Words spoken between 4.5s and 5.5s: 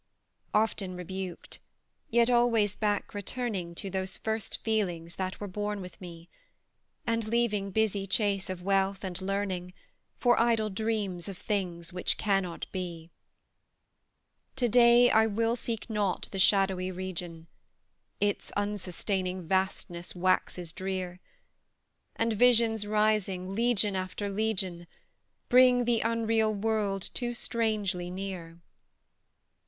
feelings that were